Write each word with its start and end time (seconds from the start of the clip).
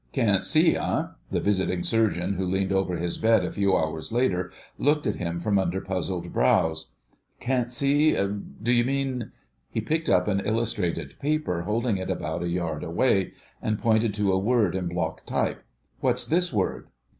"Can't 0.13 0.43
see, 0.43 0.75
eh?" 0.75 1.03
The 1.29 1.39
visiting 1.39 1.83
Surgeon 1.83 2.33
who 2.33 2.45
leaned 2.47 2.71
over 2.73 2.95
his 2.95 3.19
bed 3.19 3.45
a 3.45 3.51
few 3.51 3.77
hours 3.77 4.11
later 4.11 4.51
looked 4.79 5.05
at 5.05 5.17
him 5.17 5.39
from 5.39 5.59
under 5.59 5.79
puzzled 5.79 6.33
brows. 6.33 6.89
"Can't 7.39 7.71
see—d'you 7.71 8.83
mean...." 8.83 9.31
He 9.69 9.79
picked 9.79 10.09
up 10.09 10.27
an 10.27 10.39
illustrated 10.39 11.19
paper, 11.19 11.61
holding 11.65 11.97
it 11.99 12.09
about 12.09 12.41
a 12.41 12.49
yard 12.49 12.83
away, 12.83 13.33
and 13.61 13.77
pointed 13.77 14.15
to 14.15 14.31
a 14.33 14.39
word 14.39 14.73
in 14.75 14.87
block 14.87 15.23
type: 15.27 15.61
"What's 15.99 16.25
this 16.25 16.51
word?" 16.51 16.87